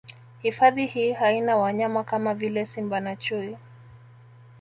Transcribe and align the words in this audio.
Hifadhi 0.41 0.85
hii 0.85 1.11
haina 1.13 1.57
wanyama 1.57 2.03
kama 2.03 2.33
vile 2.33 2.65
Simba 2.65 2.99
na 2.99 3.15
Chui 3.15 3.57